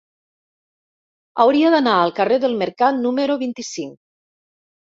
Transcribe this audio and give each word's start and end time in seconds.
Hauria 1.43 1.71
d'anar 1.75 1.95
al 2.05 2.13
carrer 2.21 2.39
del 2.47 2.57
Mercat 2.65 2.99
número 3.05 3.39
vint-i-cinc. 3.45 3.95